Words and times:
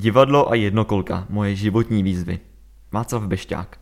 Divadlo 0.00 0.50
a 0.50 0.54
jednokolka, 0.54 1.26
moje 1.28 1.54
životní 1.54 2.02
výzvy. 2.02 2.38
Václav 2.92 3.22
Bešťák. 3.22 3.78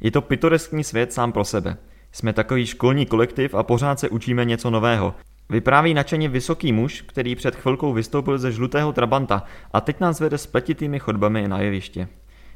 Je 0.00 0.10
to 0.10 0.22
pitoreskní 0.22 0.84
svět 0.84 1.12
sám 1.12 1.32
pro 1.32 1.44
sebe. 1.44 1.76
Jsme 2.12 2.32
takový 2.32 2.66
školní 2.66 3.06
kolektiv 3.06 3.54
a 3.54 3.62
pořád 3.62 4.00
se 4.00 4.08
učíme 4.08 4.44
něco 4.44 4.70
nového. 4.70 5.14
Vypráví 5.48 5.94
nadšeně 5.94 6.28
vysoký 6.28 6.72
muž, 6.72 7.02
který 7.02 7.34
před 7.36 7.56
chvilkou 7.56 7.92
vystoupil 7.92 8.38
ze 8.38 8.52
žlutého 8.52 8.92
trabanta 8.92 9.42
a 9.72 9.80
teď 9.80 10.00
nás 10.00 10.20
vede 10.20 10.38
spletitými 10.38 10.98
chodbami 10.98 11.48
na 11.48 11.60
jeviště. 11.60 12.08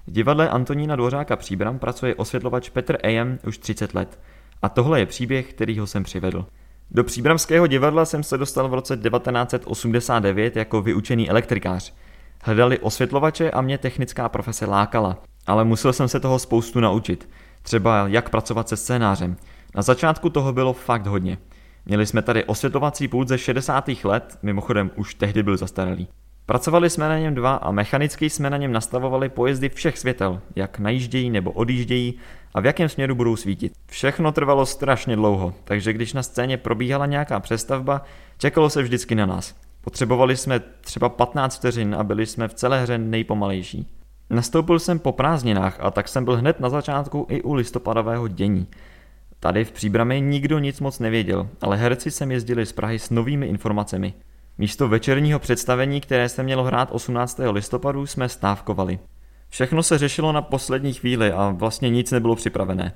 V 0.06 0.12
divadle 0.12 0.48
Antonína 0.48 0.96
Dvořáka 0.96 1.36
Příbram 1.36 1.78
pracuje 1.78 2.14
osvětlovač 2.14 2.68
Petr 2.68 2.98
Ejem 3.02 3.38
už 3.46 3.58
30 3.58 3.94
let. 3.94 4.20
A 4.62 4.68
tohle 4.68 5.00
je 5.00 5.06
příběh, 5.06 5.52
který 5.52 5.78
ho 5.78 5.86
sem 5.86 6.02
přivedl. 6.02 6.46
Do 6.90 7.04
příbramského 7.04 7.66
divadla 7.66 8.04
jsem 8.04 8.22
se 8.22 8.38
dostal 8.38 8.68
v 8.68 8.74
roce 8.74 8.96
1989 8.96 10.56
jako 10.56 10.82
vyučený 10.82 11.30
elektrikář. 11.30 11.94
Hledali 12.42 12.78
osvětlovače 12.78 13.50
a 13.50 13.60
mě 13.60 13.78
technická 13.78 14.28
profese 14.28 14.66
lákala, 14.66 15.18
ale 15.46 15.64
musel 15.64 15.92
jsem 15.92 16.08
se 16.08 16.20
toho 16.20 16.38
spoustu 16.38 16.80
naučit. 16.80 17.28
Třeba 17.62 18.08
jak 18.08 18.30
pracovat 18.30 18.68
se 18.68 18.76
scénářem. 18.76 19.36
Na 19.74 19.82
začátku 19.82 20.30
toho 20.30 20.52
bylo 20.52 20.72
fakt 20.72 21.06
hodně. 21.06 21.38
Měli 21.86 22.06
jsme 22.06 22.22
tady 22.22 22.44
osvětlovací 22.44 23.08
pult 23.08 23.28
ze 23.28 23.38
60. 23.38 23.90
let, 24.04 24.38
mimochodem 24.42 24.90
už 24.96 25.14
tehdy 25.14 25.42
byl 25.42 25.56
zastaralý. 25.56 26.08
Pracovali 26.46 26.90
jsme 26.90 27.08
na 27.08 27.18
něm 27.18 27.34
dva 27.34 27.54
a 27.54 27.70
mechanicky 27.70 28.30
jsme 28.30 28.50
na 28.50 28.56
něm 28.56 28.72
nastavovali 28.72 29.28
pojezdy 29.28 29.68
všech 29.68 29.98
světel, 29.98 30.40
jak 30.56 30.78
najíždějí 30.78 31.30
nebo 31.30 31.50
odjíždějí 31.50 32.14
a 32.54 32.60
v 32.60 32.66
jakém 32.66 32.88
směru 32.88 33.14
budou 33.14 33.36
svítit. 33.36 33.72
Všechno 33.86 34.32
trvalo 34.32 34.66
strašně 34.66 35.16
dlouho, 35.16 35.54
takže 35.64 35.92
když 35.92 36.12
na 36.12 36.22
scéně 36.22 36.56
probíhala 36.56 37.06
nějaká 37.06 37.40
přestavba, 37.40 38.02
čekalo 38.38 38.70
se 38.70 38.82
vždycky 38.82 39.14
na 39.14 39.26
nás. 39.26 39.54
Potřebovali 39.80 40.36
jsme 40.36 40.60
třeba 40.60 41.08
15 41.08 41.56
vteřin 41.56 41.94
a 41.94 42.04
byli 42.04 42.26
jsme 42.26 42.48
v 42.48 42.54
celé 42.54 42.82
hře 42.82 42.98
nejpomalejší. 42.98 43.86
Nastoupil 44.30 44.78
jsem 44.78 44.98
po 44.98 45.12
prázdninách 45.12 45.76
a 45.80 45.90
tak 45.90 46.08
jsem 46.08 46.24
byl 46.24 46.36
hned 46.36 46.60
na 46.60 46.68
začátku 46.68 47.26
i 47.30 47.42
u 47.42 47.54
listopadového 47.54 48.28
dění. 48.28 48.66
Tady 49.40 49.64
v 49.64 49.72
Příbrami 49.72 50.20
nikdo 50.20 50.58
nic 50.58 50.80
moc 50.80 50.98
nevěděl, 50.98 51.48
ale 51.60 51.76
herci 51.76 52.10
sem 52.10 52.30
jezdili 52.30 52.66
z 52.66 52.72
Prahy 52.72 52.98
s 52.98 53.10
novými 53.10 53.46
informacemi. 53.46 54.14
Místo 54.58 54.88
večerního 54.88 55.38
představení, 55.38 56.00
které 56.00 56.28
se 56.28 56.42
mělo 56.42 56.64
hrát 56.64 56.88
18. 56.92 57.40
listopadu, 57.50 58.06
jsme 58.06 58.28
stávkovali. 58.28 58.98
Všechno 59.48 59.82
se 59.82 59.98
řešilo 59.98 60.32
na 60.32 60.42
poslední 60.42 60.92
chvíli 60.92 61.32
a 61.32 61.54
vlastně 61.58 61.90
nic 61.90 62.10
nebylo 62.10 62.36
připravené. 62.36 62.92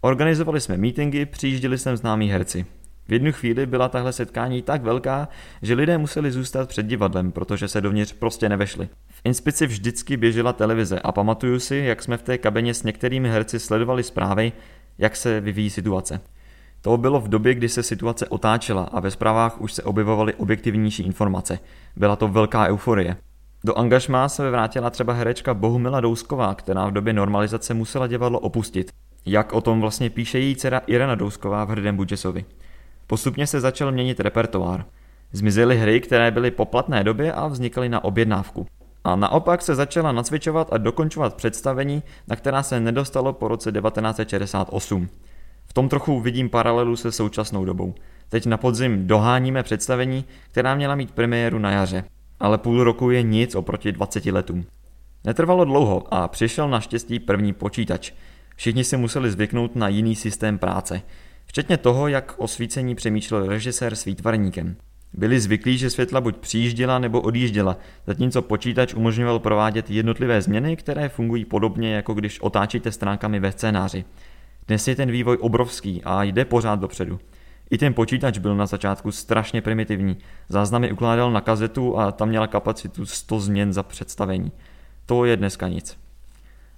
Organizovali 0.00 0.60
jsme 0.60 0.76
meetingy, 0.76 1.26
přijížděli 1.26 1.78
sem 1.78 1.96
známí 1.96 2.30
herci. 2.30 2.66
V 3.10 3.12
jednu 3.12 3.32
chvíli 3.32 3.66
byla 3.66 3.88
tahle 3.88 4.12
setkání 4.12 4.62
tak 4.62 4.82
velká, 4.82 5.28
že 5.62 5.74
lidé 5.74 5.98
museli 5.98 6.32
zůstat 6.32 6.68
před 6.68 6.86
divadlem, 6.86 7.32
protože 7.32 7.68
se 7.68 7.80
dovnitř 7.80 8.12
prostě 8.12 8.48
nevešli. 8.48 8.88
V 9.08 9.20
Inspici 9.24 9.66
vždycky 9.66 10.16
běžela 10.16 10.52
televize 10.52 10.98
a 10.98 11.12
pamatuju 11.12 11.60
si, 11.60 11.76
jak 11.76 12.02
jsme 12.02 12.16
v 12.16 12.22
té 12.22 12.38
kabině 12.38 12.74
s 12.74 12.82
některými 12.82 13.28
herci 13.28 13.58
sledovali 13.58 14.02
zprávy, 14.02 14.52
jak 14.98 15.16
se 15.16 15.40
vyvíjí 15.40 15.70
situace. 15.70 16.20
To 16.80 16.96
bylo 16.96 17.20
v 17.20 17.28
době, 17.28 17.54
kdy 17.54 17.68
se 17.68 17.82
situace 17.82 18.28
otáčela 18.28 18.82
a 18.82 19.00
ve 19.00 19.10
zprávách 19.10 19.60
už 19.60 19.72
se 19.72 19.82
objevovaly 19.82 20.34
objektivnější 20.34 21.02
informace. 21.02 21.58
Byla 21.96 22.16
to 22.16 22.28
velká 22.28 22.66
euforie. 22.66 23.16
Do 23.64 23.78
angažmá 23.78 24.28
se 24.28 24.50
vrátila 24.50 24.90
třeba 24.90 25.12
herečka 25.12 25.54
Bohumila 25.54 26.00
Dousková, 26.00 26.54
která 26.54 26.86
v 26.86 26.92
době 26.92 27.12
normalizace 27.12 27.74
musela 27.74 28.06
divadlo 28.06 28.40
opustit. 28.40 28.90
Jak 29.26 29.52
o 29.52 29.60
tom 29.60 29.80
vlastně 29.80 30.10
píše 30.10 30.38
její 30.38 30.56
dcera 30.56 30.80
Irena 30.86 31.14
Dousková 31.14 31.64
v 31.64 31.68
Hrdém 31.68 31.96
Budžesovi. 31.96 32.44
Postupně 33.10 33.46
se 33.46 33.60
začal 33.60 33.92
měnit 33.92 34.20
repertoár. 34.20 34.84
Zmizely 35.32 35.78
hry, 35.78 36.00
které 36.00 36.30
byly 36.30 36.50
po 36.50 36.64
platné 36.64 37.04
době 37.04 37.32
a 37.32 37.46
vznikaly 37.46 37.88
na 37.88 38.04
objednávku. 38.04 38.66
A 39.04 39.16
naopak 39.16 39.62
se 39.62 39.74
začala 39.74 40.12
nacvičovat 40.12 40.72
a 40.72 40.78
dokončovat 40.78 41.34
představení, 41.34 42.02
na 42.28 42.36
která 42.36 42.62
se 42.62 42.80
nedostalo 42.80 43.32
po 43.32 43.48
roce 43.48 43.72
1968. 43.72 45.08
V 45.66 45.72
tom 45.72 45.88
trochu 45.88 46.20
vidím 46.20 46.48
paralelu 46.48 46.96
se 46.96 47.12
současnou 47.12 47.64
dobou. 47.64 47.94
Teď 48.28 48.46
na 48.46 48.56
podzim 48.56 49.06
doháníme 49.06 49.62
představení, 49.62 50.24
která 50.50 50.74
měla 50.74 50.94
mít 50.94 51.10
premiéru 51.10 51.58
na 51.58 51.70
jaře. 51.70 52.04
Ale 52.40 52.58
půl 52.58 52.84
roku 52.84 53.10
je 53.10 53.22
nic 53.22 53.54
oproti 53.54 53.92
20 53.92 54.26
letům. 54.26 54.64
Netrvalo 55.24 55.64
dlouho 55.64 56.14
a 56.14 56.28
přišel 56.28 56.68
naštěstí 56.68 57.18
první 57.18 57.52
počítač. 57.52 58.12
Všichni 58.56 58.84
si 58.84 58.96
museli 58.96 59.30
zvyknout 59.30 59.76
na 59.76 59.88
jiný 59.88 60.16
systém 60.16 60.58
práce. 60.58 61.02
Včetně 61.50 61.76
toho, 61.76 62.08
jak 62.08 62.34
o 62.38 62.48
svícení 62.48 62.94
přemýšlel 62.94 63.46
režisér 63.46 63.96
s 63.96 64.04
výtvarníkem. 64.04 64.76
Byli 65.12 65.40
zvyklí, 65.40 65.78
že 65.78 65.90
světla 65.90 66.20
buď 66.20 66.36
přijížděla 66.36 66.98
nebo 66.98 67.20
odjížděla, 67.20 67.76
zatímco 68.06 68.42
počítač 68.42 68.94
umožňoval 68.94 69.38
provádět 69.38 69.90
jednotlivé 69.90 70.42
změny, 70.42 70.76
které 70.76 71.08
fungují 71.08 71.44
podobně, 71.44 71.94
jako 71.94 72.14
když 72.14 72.40
otáčíte 72.40 72.92
stránkami 72.92 73.40
ve 73.40 73.52
scénáři. 73.52 74.04
Dnes 74.68 74.88
je 74.88 74.96
ten 74.96 75.10
vývoj 75.10 75.38
obrovský 75.40 76.02
a 76.04 76.22
jde 76.22 76.44
pořád 76.44 76.80
dopředu. 76.80 77.20
I 77.70 77.78
ten 77.78 77.94
počítač 77.94 78.38
byl 78.38 78.56
na 78.56 78.66
začátku 78.66 79.12
strašně 79.12 79.62
primitivní. 79.62 80.18
Záznamy 80.48 80.92
ukládal 80.92 81.32
na 81.32 81.40
kazetu 81.40 81.98
a 81.98 82.12
tam 82.12 82.28
měla 82.28 82.46
kapacitu 82.46 83.06
100 83.06 83.40
změn 83.40 83.72
za 83.72 83.82
představení. 83.82 84.52
To 85.06 85.24
je 85.24 85.36
dneska 85.36 85.68
nic. 85.68 85.99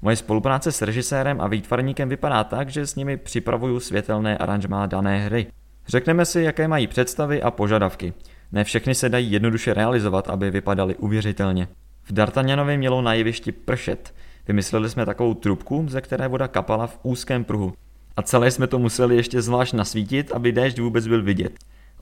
Moje 0.05 0.17
spolupráce 0.17 0.73
s 0.73 0.83
režisérem 0.83 1.41
a 1.41 1.47
výtvarníkem 1.47 2.09
vypadá 2.09 2.45
tak, 2.45 2.69
že 2.69 2.87
s 2.87 2.95
nimi 2.95 3.17
připravuju 3.17 3.81
světelné 3.81 4.39
aranžmá 4.39 4.87
dané 4.87 5.19
hry. 5.19 5.47
Řekneme 5.89 6.25
si, 6.25 6.43
jaké 6.43 6.69
mají 6.69 6.87
představy 6.87 7.43
a 7.43 7.51
požadavky. 7.51 8.13
Ne 8.53 8.65
všechny 8.65 8.95
se 8.95 9.09
dají 9.09 9.33
jednoduše 9.33 9.75
realizovat, 9.75 10.31
aby 10.31 10.51
vypadaly 10.51 10.97
uvěřitelně. 10.97 11.69
V 12.03 12.13
D'Artagnanovi 12.13 12.77
mělo 12.77 13.03
na 13.03 13.15
jevišti 13.15 13.53
pršet. 13.53 14.15
Vymysleli 14.49 14.91
jsme 14.91 15.07
takovou 15.07 15.35
trubku, 15.35 15.87
ze 15.89 16.01
které 16.01 16.29
voda 16.29 16.49
kapala 16.49 16.87
v 16.87 16.99
úzkém 17.03 17.45
pruhu. 17.45 17.73
A 18.17 18.23
celé 18.23 18.51
jsme 18.51 18.67
to 18.67 18.79
museli 18.79 19.17
ještě 19.17 19.43
zvlášť 19.43 19.75
nasvítit, 19.75 20.33
aby 20.33 20.53
déšť 20.53 20.79
vůbec 20.79 21.07
byl 21.07 21.23
vidět. 21.23 21.53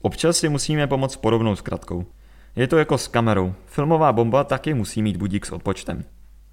Občas 0.02 0.36
si 0.36 0.48
musíme 0.48 0.86
pomoct 0.86 1.16
podobnou 1.16 1.56
zkratkou. 1.56 2.04
Je 2.56 2.66
to 2.66 2.78
jako 2.78 2.98
s 2.98 3.08
kamerou. 3.08 3.54
Filmová 3.66 4.12
bomba 4.12 4.44
taky 4.44 4.74
musí 4.74 5.02
mít 5.02 5.16
budík 5.16 5.46
s 5.46 5.52
odpočtem. 5.52 6.04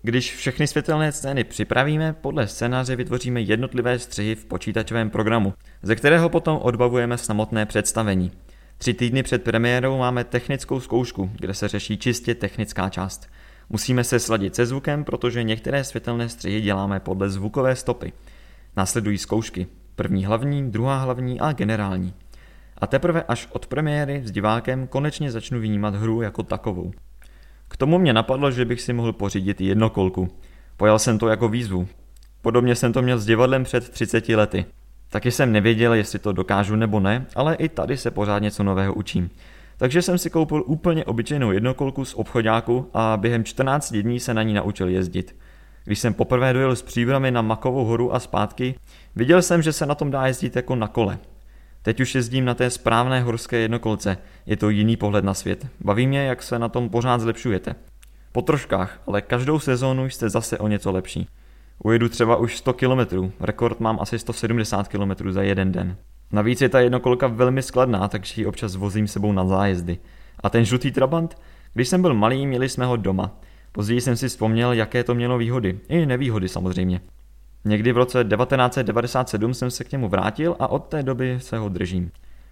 Když 0.08 0.36
všechny 0.36 0.68
světelné 0.68 1.12
scény 1.12 1.44
připravíme, 1.44 2.14
podle 2.14 2.48
scénáře 2.48 2.96
vytvoříme 2.96 3.42
jednotlivé 3.42 4.00
střihy 4.00 4.36
v 4.36 4.46
počítačovém 4.46 5.10
programu, 5.10 5.54
ze 5.82 5.96
kterého 5.96 6.30
potom 6.30 6.58
odbavujeme 6.62 7.18
samotné 7.18 7.66
představení. 7.66 8.32
Tři 8.78 8.94
týdny 8.94 9.24
před 9.24 9.44
premiérou 9.44 9.98
máme 9.98 10.24
technickou 10.24 10.80
zkoušku, 10.80 11.32
kde 11.40 11.54
se 11.54 11.68
řeší 11.68 11.98
čistě 11.98 12.36
technická 12.36 12.90
část. 12.90 13.28
Musíme 13.70 14.04
se 14.04 14.20
sladit 14.20 14.56
se 14.56 14.66
zvukem, 14.66 15.04
protože 15.04 15.44
některé 15.44 15.84
světelné 15.84 16.30
střihy 16.30 16.62
děláme 16.62 17.00
podle 17.00 17.30
zvukové 17.30 17.76
stopy. 17.76 18.14
Následují 18.78 19.18
zkoušky. 19.18 19.68
První 19.96 20.26
hlavní, 20.26 20.72
druhá 20.72 20.98
hlavní 20.98 21.40
a 21.40 21.52
generální. 21.52 22.14
A 22.78 22.88
teprve 22.88 23.24
až 23.24 23.48
od 23.52 23.68
premiéry 23.68 24.22
s 24.26 24.32
divákem 24.32 24.88
konečně 24.88 25.32
začnu 25.32 25.60
vnímat 25.60 25.96
hru 25.96 26.22
jako 26.22 26.44
takovou. 26.44 26.92
K 27.68 27.78
tomu 27.78 27.98
mě 27.98 28.14
napadlo, 28.14 28.52
že 28.52 28.66
bych 28.66 28.82
si 28.82 28.94
mohl 28.94 29.14
pořídit 29.14 29.62
jednokolku. 29.62 30.28
Pojal 30.78 31.00
jsem 31.00 31.20
to 31.20 31.28
jako 31.28 31.50
výzvu. 31.50 31.88
Podobně 32.42 32.76
jsem 32.76 32.94
to 32.94 33.02
měl 33.02 33.20
s 33.20 33.26
divadlem 33.26 33.64
před 33.64 33.90
30 33.90 34.30
lety. 34.30 34.66
Taky 35.10 35.32
jsem 35.32 35.52
nevěděl, 35.52 35.94
jestli 35.94 36.20
to 36.20 36.32
dokážu 36.32 36.76
nebo 36.76 37.00
ne, 37.00 37.26
ale 37.36 37.56
i 37.56 37.70
tady 37.70 37.98
se 37.98 38.12
pořád 38.12 38.40
něco 38.40 38.64
nového 38.64 38.94
učím. 38.94 39.30
Takže 39.78 40.02
jsem 40.02 40.18
si 40.18 40.30
koupil 40.30 40.64
úplně 40.66 41.06
obyčejnou 41.06 41.52
jednokolku 41.52 42.06
z 42.06 42.14
obchodáku 42.14 42.90
a 42.94 43.18
během 43.18 43.44
14 43.44 43.94
dní 43.94 44.20
se 44.20 44.34
na 44.34 44.44
ní 44.44 44.54
naučil 44.54 44.88
jezdit. 44.88 45.36
Když 45.86 46.00
jsem 46.00 46.14
poprvé 46.14 46.54
dojel 46.54 46.76
s 46.76 46.82
příbrami 46.82 47.32
na 47.32 47.42
Makovou 47.42 47.86
horu 47.86 48.16
a 48.16 48.20
zpátky, 48.20 48.76
viděl 49.16 49.42
jsem, 49.42 49.62
že 49.62 49.74
se 49.74 49.86
na 49.86 49.96
tom 49.96 50.12
dá 50.12 50.28
jezdit 50.28 50.56
jako 50.56 50.76
na 50.76 50.88
kole. 50.88 51.18
Teď 51.88 52.00
už 52.00 52.16
jezdím 52.16 52.46
na 52.46 52.54
té 52.54 52.70
správné 52.70 53.22
horské 53.22 53.58
jednokolce. 53.58 54.18
Je 54.46 54.58
to 54.58 54.70
jiný 54.70 54.98
pohled 54.98 55.26
na 55.26 55.34
svět. 55.34 55.68
Baví 55.80 56.08
mě, 56.08 56.20
jak 56.20 56.44
se 56.44 56.60
na 56.60 56.70
tom 56.70 56.90
pořád 56.90 57.22
zlepšujete. 57.22 57.76
Po 58.32 58.42
troškách, 58.42 59.02
ale 59.08 59.22
každou 59.22 59.60
sezónu 59.60 60.06
jste 60.06 60.30
zase 60.30 60.58
o 60.58 60.68
něco 60.68 60.92
lepší. 60.92 61.28
Ujedu 61.84 62.10
třeba 62.10 62.36
už 62.36 62.58
100 62.58 62.74
km, 62.74 63.32
rekord 63.40 63.80
mám 63.80 64.00
asi 64.02 64.20
170 64.20 64.88
km 64.88 65.32
za 65.32 65.42
jeden 65.42 65.72
den. 65.72 65.98
Navíc 66.32 66.62
je 66.62 66.70
ta 66.70 66.80
jednokolka 66.80 67.28
velmi 67.28 67.62
skladná, 67.62 68.08
takže 68.08 68.42
ji 68.42 68.46
občas 68.46 68.76
vozím 68.76 69.08
sebou 69.08 69.32
na 69.32 69.46
zájezdy. 69.46 69.98
A 70.44 70.50
ten 70.50 70.66
žlutý 70.66 70.92
trabant? 70.92 71.38
Když 71.74 71.88
jsem 71.88 72.02
byl 72.02 72.14
malý, 72.14 72.48
měli 72.48 72.70
jsme 72.70 72.86
ho 72.86 72.98
doma. 72.98 73.40
Později 73.72 74.02
jsem 74.02 74.16
si 74.16 74.28
vzpomněl, 74.28 74.74
jaké 74.74 75.04
to 75.04 75.16
mělo 75.16 75.38
výhody. 75.38 75.80
I 75.90 76.06
nevýhody 76.06 76.48
samozřejmě. 76.48 77.02
Někdy 77.68 77.92
v 77.92 77.98
roce 77.98 78.24
1997 78.24 79.54
jsem 79.54 79.72
se 79.72 79.84
k 79.84 79.92
němu 79.92 80.10
vrátil 80.10 80.56
a 80.60 80.68
od 80.68 80.80
té 80.80 81.04
doby 81.04 81.38
se 81.42 81.58
ho 81.58 81.70
držím. 81.70 82.12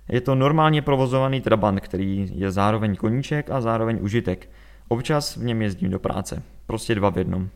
Je 0.09 0.21
to 0.21 0.35
normálně 0.35 0.81
provozovaný 0.81 1.41
trabant, 1.41 1.79
který 1.79 2.31
je 2.35 2.51
zároveň 2.51 2.95
koníček 2.95 3.49
a 3.49 3.61
zároveň 3.61 3.99
užitek. 4.01 4.49
Občas 4.87 5.35
v 5.35 5.43
něm 5.43 5.61
jezdím 5.61 5.91
do 5.91 5.99
práce. 5.99 6.43
Prostě 6.67 6.95
dva 6.95 7.09
v 7.09 7.17
jednom. 7.17 7.49